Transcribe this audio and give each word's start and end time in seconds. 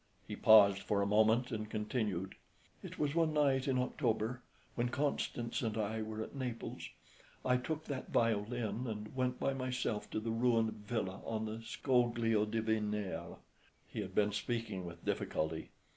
He 0.27 0.35
paused 0.35 0.79
for 0.79 1.03
a 1.03 1.05
moment 1.05 1.51
and 1.51 1.69
continued 1.69 2.33
"It 2.81 2.97
was 2.97 3.13
one 3.13 3.33
night 3.33 3.67
in 3.67 3.77
October, 3.77 4.41
when 4.73 4.89
Constance 4.89 5.61
and 5.61 5.77
I 5.77 6.01
were 6.01 6.23
at 6.23 6.33
Naples. 6.35 6.89
I 7.45 7.57
took 7.57 7.85
that 7.85 8.09
violin 8.11 8.87
and 8.87 9.15
went 9.15 9.39
by 9.39 9.53
myself 9.53 10.09
to 10.09 10.19
the 10.19 10.31
ruined 10.31 10.73
villa 10.73 11.21
on 11.23 11.45
the 11.45 11.61
Scoglio 11.61 12.45
di 12.45 12.61
Venere." 12.61 13.37
He 13.87 13.99
had 14.01 14.15
been 14.15 14.31
speaking 14.31 14.85
with 14.85 15.05
difficulty. 15.05 15.69